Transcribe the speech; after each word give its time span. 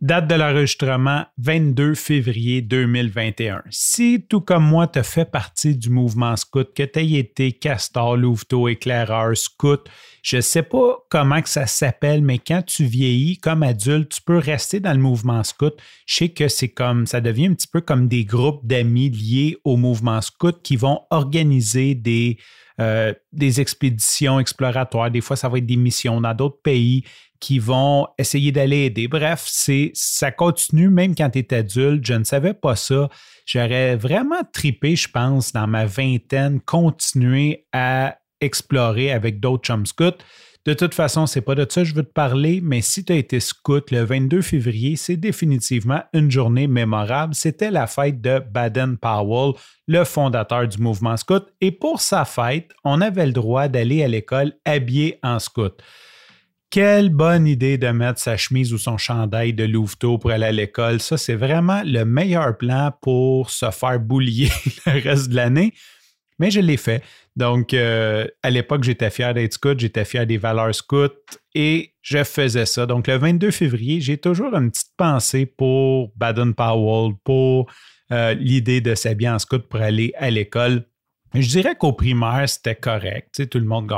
Date 0.00 0.28
de 0.28 0.34
l'enregistrement 0.34 1.26
22 1.36 1.94
février 1.94 2.62
2021. 2.62 3.62
Si, 3.68 4.24
tout 4.26 4.40
comme 4.40 4.64
moi, 4.64 4.86
tu 4.86 5.02
fait 5.02 5.30
partie 5.30 5.76
du 5.76 5.90
mouvement 5.90 6.36
scout, 6.36 6.72
que 6.74 6.84
tu 6.84 7.00
aies 7.00 7.18
été 7.18 7.52
castor, 7.52 8.16
louveteau, 8.16 8.68
éclaireur, 8.68 9.36
scout, 9.36 9.90
je 10.22 10.36
ne 10.36 10.40
sais 10.40 10.62
pas 10.62 10.96
comment 11.10 11.42
que 11.42 11.50
ça 11.50 11.66
s'appelle, 11.66 12.22
mais 12.22 12.38
quand 12.38 12.62
tu 12.62 12.84
vieillis 12.84 13.36
comme 13.36 13.62
adulte, 13.62 14.12
tu 14.12 14.22
peux 14.22 14.38
rester 14.38 14.80
dans 14.80 14.94
le 14.94 15.00
mouvement 15.00 15.44
scout. 15.44 15.74
Je 16.06 16.14
sais 16.14 16.28
que 16.30 16.48
c'est 16.48 16.70
comme, 16.70 17.04
ça 17.04 17.20
devient 17.20 17.48
un 17.48 17.54
petit 17.54 17.68
peu 17.68 17.82
comme 17.82 18.08
des 18.08 18.24
groupes 18.24 18.66
d'amis 18.66 19.10
liés 19.10 19.58
au 19.64 19.76
mouvement 19.76 20.22
scout 20.22 20.62
qui 20.62 20.76
vont 20.76 21.02
organiser 21.10 21.94
des, 21.94 22.38
euh, 22.80 23.12
des 23.32 23.60
expéditions 23.60 24.40
exploratoires. 24.40 25.10
Des 25.10 25.20
fois, 25.20 25.36
ça 25.36 25.48
va 25.48 25.58
être 25.58 25.66
des 25.66 25.76
missions 25.76 26.20
dans 26.20 26.34
d'autres 26.34 26.62
pays 26.62 27.04
qui 27.40 27.58
vont 27.58 28.06
essayer 28.18 28.52
d'aller 28.52 28.84
aider. 28.84 29.08
Bref, 29.08 29.44
c'est 29.46 29.90
ça 29.94 30.30
continue 30.30 30.90
même 30.90 31.14
quand 31.14 31.30
tu 31.30 31.38
es 31.38 31.54
adulte. 31.54 32.04
Je 32.06 32.14
ne 32.14 32.24
savais 32.24 32.54
pas 32.54 32.76
ça. 32.76 33.08
J'aurais 33.46 33.96
vraiment 33.96 34.42
tripé, 34.52 34.94
je 34.94 35.08
pense, 35.08 35.52
dans 35.52 35.66
ma 35.66 35.86
vingtaine, 35.86 36.60
continuer 36.60 37.66
à 37.72 38.18
explorer 38.40 39.12
avec 39.12 39.40
d'autres 39.40 39.64
chum 39.64 39.86
scouts. 39.86 40.22
De 40.66 40.74
toute 40.74 40.92
façon, 40.92 41.26
c'est 41.26 41.40
pas 41.40 41.54
de 41.54 41.66
ça 41.66 41.80
que 41.80 41.86
je 41.86 41.94
veux 41.94 42.02
te 42.02 42.12
parler, 42.12 42.60
mais 42.62 42.82
si 42.82 43.02
tu 43.02 43.14
as 43.14 43.16
été 43.16 43.40
scout 43.40 43.90
le 43.90 44.04
22 44.04 44.42
février, 44.42 44.94
c'est 44.96 45.16
définitivement 45.16 46.02
une 46.12 46.30
journée 46.30 46.66
mémorable. 46.66 47.34
C'était 47.34 47.70
la 47.70 47.86
fête 47.86 48.20
de 48.20 48.40
Baden 48.40 48.98
Powell, 48.98 49.54
le 49.88 50.04
fondateur 50.04 50.68
du 50.68 50.76
mouvement 50.76 51.16
scout, 51.16 51.46
et 51.62 51.72
pour 51.72 52.02
sa 52.02 52.26
fête, 52.26 52.72
on 52.84 53.00
avait 53.00 53.24
le 53.24 53.32
droit 53.32 53.68
d'aller 53.68 54.04
à 54.04 54.08
l'école 54.08 54.52
habillé 54.66 55.18
en 55.22 55.38
scout. 55.38 55.82
Quelle 56.68 57.08
bonne 57.08 57.46
idée 57.46 57.78
de 57.78 57.88
mettre 57.88 58.20
sa 58.20 58.36
chemise 58.36 58.74
ou 58.74 58.78
son 58.78 58.98
chandail 58.98 59.54
de 59.54 59.64
louveteau 59.64 60.18
pour 60.18 60.30
aller 60.30 60.46
à 60.46 60.52
l'école. 60.52 61.00
Ça, 61.00 61.16
c'est 61.16 61.34
vraiment 61.34 61.82
le 61.84 62.04
meilleur 62.04 62.56
plan 62.56 62.92
pour 63.00 63.50
se 63.50 63.70
faire 63.70 63.98
boulier 63.98 64.50
le 64.86 65.02
reste 65.02 65.30
de 65.30 65.36
l'année. 65.36 65.72
Mais 66.38 66.50
je 66.50 66.60
l'ai 66.60 66.76
fait. 66.76 67.02
Donc, 67.40 67.72
euh, 67.72 68.26
à 68.42 68.50
l'époque, 68.50 68.84
j'étais 68.84 69.08
fier 69.08 69.32
d'être 69.32 69.54
scout, 69.54 69.80
j'étais 69.80 70.04
fier 70.04 70.26
des 70.26 70.36
valeurs 70.36 70.74
scouts 70.74 71.08
et 71.54 71.94
je 72.02 72.22
faisais 72.22 72.66
ça. 72.66 72.84
Donc, 72.84 73.06
le 73.06 73.16
22 73.16 73.50
février, 73.50 74.02
j'ai 74.02 74.18
toujours 74.18 74.54
une 74.54 74.70
petite 74.70 74.92
pensée 74.98 75.46
pour 75.46 76.12
Baden-Powell, 76.16 77.14
pour 77.24 77.70
euh, 78.12 78.34
l'idée 78.34 78.82
de 78.82 78.94
s'habiller 78.94 79.30
en 79.30 79.38
scout 79.38 79.66
pour 79.70 79.80
aller 79.80 80.12
à 80.18 80.28
l'école. 80.28 80.84
Je 81.32 81.48
dirais 81.48 81.76
qu'au 81.76 81.92
primaire, 81.92 82.48
c'était 82.48 82.74
correct. 82.74 83.48
tout 83.48 83.58
le 83.58 83.64
monde 83.64 83.92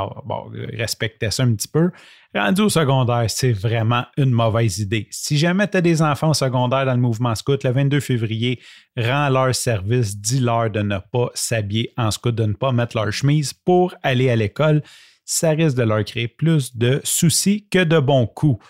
respectait 0.77 1.31
ça 1.31 1.43
un 1.43 1.53
petit 1.55 1.67
peu. 1.67 1.89
Rendu 2.35 2.61
au 2.61 2.69
secondaire, 2.69 3.25
c'est 3.27 3.51
vraiment 3.51 4.05
une 4.17 4.31
mauvaise 4.31 4.79
idée. 4.79 5.07
Si 5.09 5.37
jamais 5.37 5.67
tu 5.67 5.77
as 5.77 5.81
des 5.81 6.01
enfants 6.01 6.29
au 6.29 6.33
secondaire 6.35 6.85
dans 6.85 6.93
le 6.93 6.99
mouvement 6.99 7.33
scout, 7.33 7.63
le 7.63 7.71
22 7.71 7.99
février, 7.99 8.59
rends 8.95 9.29
leur 9.29 9.53
service, 9.55 10.15
dis-leur 10.17 10.69
de 10.69 10.81
ne 10.81 10.99
pas 10.99 11.29
s'habiller 11.33 11.91
en 11.97 12.11
scout, 12.11 12.35
de 12.35 12.45
ne 12.45 12.53
pas 12.53 12.71
mettre 12.71 12.97
leur 12.97 13.11
chemise 13.11 13.53
pour 13.53 13.95
aller 14.03 14.29
à 14.29 14.35
l'école. 14.35 14.83
Ça 15.25 15.51
risque 15.51 15.77
de 15.77 15.83
leur 15.83 16.03
créer 16.03 16.27
plus 16.27 16.75
de 16.75 17.01
soucis 17.03 17.67
que 17.71 17.83
de 17.83 17.99
bons 17.99 18.27
coups. 18.27 18.63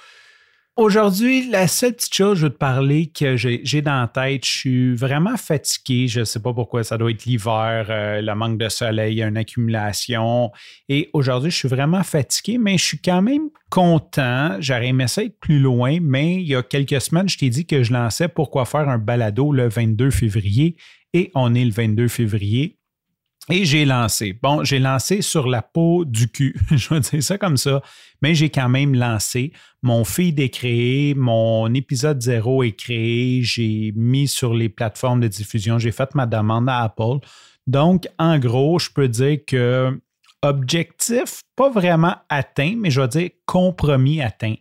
Aujourd'hui, 0.76 1.48
la 1.52 1.68
seule 1.68 1.94
petite 1.94 2.16
chose, 2.16 2.40
je 2.40 2.46
veux 2.46 2.50
te 2.50 2.58
parler 2.58 3.06
que 3.06 3.38
j'ai 3.38 3.82
dans 3.84 4.02
la 4.02 4.08
tête, 4.08 4.44
je 4.44 4.50
suis 4.50 4.96
vraiment 4.96 5.38
fatigué. 5.38 6.08
Je 6.08 6.22
ne 6.22 6.26
sais 6.26 6.40
pas 6.40 6.52
pourquoi, 6.52 6.84
ça 6.84 6.98
doit 6.98 7.12
être 7.12 7.26
l'hiver, 7.26 7.86
euh, 7.92 8.22
le 8.22 8.34
manque 8.34 8.58
de 8.58 8.68
soleil, 8.70 9.22
une 9.22 9.38
accumulation. 9.38 10.52
Et 10.90 11.12
aujourd'hui, 11.14 11.52
je 11.52 11.58
suis 11.58 11.68
vraiment 11.68 12.02
fatigué, 12.02 12.58
mais 12.58 12.80
je 12.80 12.86
suis 12.86 12.98
quand 12.98 13.22
même 13.22 13.50
content. 13.70 14.58
J'aurais 14.62 14.88
aimé 14.88 15.08
ça 15.08 15.24
être 15.24 15.40
plus 15.40 15.60
loin, 15.60 16.00
mais 16.02 16.38
il 16.42 16.48
y 16.48 16.56
a 16.56 16.64
quelques 16.64 17.02
semaines, 17.02 17.30
je 17.30 17.38
t'ai 17.38 17.52
dit 17.52 17.68
que 17.68 17.84
je 17.84 17.94
lançais 17.94 18.28
pourquoi 18.28 18.66
faire 18.66 18.90
un 18.90 18.98
balado 18.98 19.52
le 19.52 19.70
22 19.70 20.10
février. 20.10 20.76
Et 21.14 21.30
on 21.36 21.54
est 21.54 21.66
le 21.66 21.72
22 21.72 22.08
février. 22.08 22.80
Et 23.50 23.66
j'ai 23.66 23.84
lancé. 23.84 24.38
Bon, 24.42 24.64
j'ai 24.64 24.80
lancé 24.80 25.22
sur 25.22 25.48
la 25.48 25.62
peau 25.62 26.06
du 26.06 26.30
cul, 26.30 26.56
je 26.72 26.94
vais 26.94 27.02
dire 27.02 27.22
ça 27.22 27.38
comme 27.38 27.58
ça, 27.58 27.82
mais 28.22 28.36
j'ai 28.36 28.50
quand 28.50 28.70
même 28.70 28.96
lancé. 28.96 29.52
Mon 29.82 30.06
feed 30.06 30.40
est 30.40 30.50
créé, 30.50 31.14
mon 31.14 31.74
épisode 31.74 32.22
zéro 32.22 32.64
est 32.64 32.72
créé, 32.72 33.42
j'ai 33.44 33.92
mis 33.98 34.30
sur 34.30 34.54
les 34.54 34.70
plateformes 34.70 35.20
de 35.20 35.28
diffusion, 35.28 35.78
j'ai 35.78 35.92
fait 35.92 36.16
ma 36.16 36.26
demande 36.26 36.70
à 36.70 36.84
Apple. 36.84 37.20
Donc, 37.68 38.08
en 38.18 38.40
gros, 38.40 38.80
je 38.80 38.90
peux 38.90 39.10
dire 39.10 39.40
que 39.46 40.00
objectif, 40.42 41.42
pas 41.56 41.70
vraiment 41.70 42.16
atteint, 42.30 42.76
mais 42.78 42.92
je 42.92 43.02
vais 43.02 43.08
dire 43.10 43.30
compromis 43.46 44.22
atteint 44.22 44.56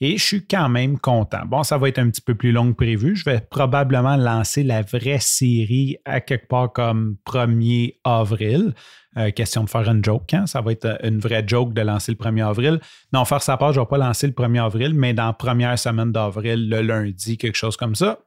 et 0.00 0.16
je 0.16 0.24
suis 0.24 0.46
quand 0.46 0.68
même 0.68 0.98
content. 0.98 1.44
Bon, 1.46 1.62
ça 1.62 1.76
va 1.76 1.88
être 1.88 1.98
un 1.98 2.08
petit 2.10 2.20
peu 2.20 2.34
plus 2.34 2.52
long 2.52 2.70
que 2.70 2.76
prévu. 2.76 3.16
Je 3.16 3.24
vais 3.24 3.40
probablement 3.40 4.16
lancer 4.16 4.62
la 4.62 4.82
vraie 4.82 5.18
série 5.18 5.96
à 6.04 6.20
quelque 6.20 6.46
part 6.46 6.72
comme 6.72 7.16
1er 7.26 7.98
avril. 8.04 8.74
Euh, 9.16 9.30
question 9.32 9.64
de 9.64 9.70
faire 9.70 9.88
une 9.88 10.04
joke. 10.04 10.32
Hein? 10.34 10.46
Ça 10.46 10.60
va 10.60 10.70
être 10.70 10.98
une 11.02 11.18
vraie 11.18 11.42
joke 11.46 11.72
de 11.72 11.80
lancer 11.80 12.12
le 12.12 12.18
1er 12.18 12.46
avril. 12.46 12.80
Non, 13.12 13.24
faire 13.24 13.42
sa 13.42 13.56
part, 13.56 13.72
je 13.72 13.80
ne 13.80 13.84
vais 13.84 13.88
pas 13.88 13.98
lancer 13.98 14.28
le 14.28 14.32
1er 14.32 14.64
avril, 14.64 14.94
mais 14.94 15.14
dans 15.14 15.26
la 15.26 15.32
première 15.32 15.76
semaine 15.76 16.12
d'avril, 16.12 16.68
le 16.68 16.80
lundi, 16.82 17.36
quelque 17.36 17.56
chose 17.56 17.76
comme 17.76 17.96
ça. 17.96 18.20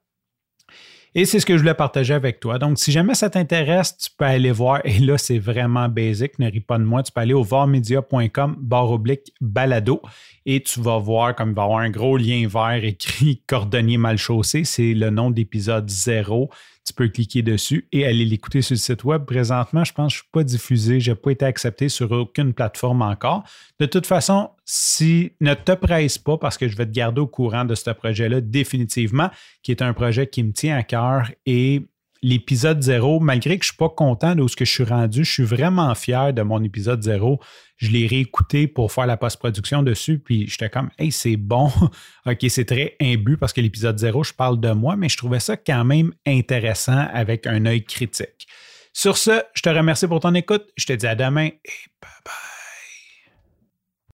Et 1.13 1.25
c'est 1.25 1.41
ce 1.41 1.45
que 1.45 1.57
je 1.57 1.59
voulais 1.59 1.73
partager 1.73 2.13
avec 2.13 2.39
toi. 2.39 2.57
Donc, 2.57 2.79
si 2.79 2.89
jamais 2.89 3.15
ça 3.15 3.29
t'intéresse, 3.29 3.97
tu 3.97 4.09
peux 4.17 4.23
aller 4.23 4.51
voir. 4.51 4.79
Et 4.85 4.99
là, 4.99 5.17
c'est 5.17 5.39
vraiment 5.39 5.89
basique. 5.89 6.39
Ne 6.39 6.49
ris 6.49 6.61
pas 6.61 6.77
de 6.77 6.85
moi. 6.85 7.03
Tu 7.03 7.11
peux 7.11 7.19
aller 7.19 7.33
au 7.33 7.43
varmedia.com 7.43 8.55
barre 8.57 8.91
oblique 8.91 9.33
balado 9.41 10.01
et 10.45 10.61
tu 10.61 10.79
vas 10.79 10.97
voir 10.97 11.35
comme 11.35 11.49
il 11.49 11.55
va 11.55 11.63
y 11.63 11.65
avoir 11.65 11.79
un 11.79 11.89
gros 11.89 12.15
lien 12.15 12.47
vert 12.47 12.83
écrit 12.83 13.41
cordonnier 13.45 13.97
mal 13.97 14.17
chaussé. 14.17 14.63
C'est 14.63 14.93
le 14.93 15.09
nom 15.09 15.31
d'épisode 15.31 15.89
zéro 15.89 16.49
tu 16.85 16.93
peux 16.93 17.07
cliquer 17.07 17.41
dessus 17.41 17.87
et 17.91 18.05
aller 18.05 18.25
l'écouter 18.25 18.61
sur 18.61 18.73
le 18.73 18.79
site 18.79 19.03
web. 19.03 19.25
Présentement, 19.25 19.83
je 19.83 19.93
pense 19.93 20.13
que 20.13 20.17
je 20.17 20.19
ne 20.19 20.23
suis 20.23 20.31
pas 20.31 20.43
diffusé, 20.43 20.99
je 20.99 21.11
n'ai 21.11 21.15
pas 21.15 21.31
été 21.31 21.45
accepté 21.45 21.89
sur 21.89 22.11
aucune 22.11 22.53
plateforme 22.53 23.01
encore. 23.01 23.43
De 23.79 23.85
toute 23.85 24.07
façon, 24.07 24.49
si 24.65 25.33
ne 25.41 25.53
te 25.53 25.73
presse 25.73 26.17
pas 26.17 26.37
parce 26.37 26.57
que 26.57 26.67
je 26.67 26.75
vais 26.75 26.85
te 26.85 26.91
garder 26.91 27.21
au 27.21 27.27
courant 27.27 27.65
de 27.65 27.75
ce 27.75 27.91
projet-là 27.91 28.41
définitivement, 28.41 29.29
qui 29.63 29.71
est 29.71 29.81
un 29.81 29.93
projet 29.93 30.27
qui 30.27 30.43
me 30.43 30.53
tient 30.53 30.77
à 30.77 30.83
cœur 30.83 31.31
et 31.45 31.85
l'épisode 32.21 32.81
zéro, 32.81 33.19
malgré 33.19 33.57
que 33.57 33.65
je 33.65 33.69
ne 33.69 33.73
suis 33.73 33.77
pas 33.77 33.89
content 33.89 34.35
de 34.35 34.47
ce 34.47 34.55
que 34.55 34.65
je 34.65 34.71
suis 34.71 34.83
rendu, 34.83 35.23
je 35.23 35.31
suis 35.31 35.43
vraiment 35.43 35.93
fier 35.95 36.33
de 36.33 36.41
mon 36.41 36.63
épisode 36.63 37.01
zéro. 37.01 37.39
Je 37.77 37.89
l'ai 37.89 38.05
réécouté 38.05 38.67
pour 38.67 38.91
faire 38.91 39.07
la 39.07 39.17
post-production 39.17 39.81
dessus, 39.81 40.19
puis 40.19 40.47
j'étais 40.47 40.69
comme, 40.69 40.89
hey, 40.99 41.11
c'est 41.11 41.37
bon. 41.37 41.71
OK, 42.27 42.45
c'est 42.49 42.65
très 42.65 42.95
imbu 43.01 43.37
parce 43.37 43.53
que 43.53 43.61
l'épisode 43.61 43.97
zéro, 43.97 44.23
je 44.23 44.33
parle 44.33 44.59
de 44.59 44.71
moi, 44.71 44.95
mais 44.95 45.09
je 45.09 45.17
trouvais 45.17 45.39
ça 45.39 45.57
quand 45.57 45.83
même 45.83 46.13
intéressant 46.27 47.07
avec 47.11 47.47
un 47.47 47.65
œil 47.65 47.83
critique. 47.83 48.47
Sur 48.93 49.17
ce, 49.17 49.41
je 49.53 49.61
te 49.61 49.69
remercie 49.69 50.07
pour 50.07 50.19
ton 50.19 50.35
écoute. 50.35 50.67
Je 50.75 50.85
te 50.85 50.93
dis 50.93 51.07
à 51.07 51.15
demain. 51.15 51.49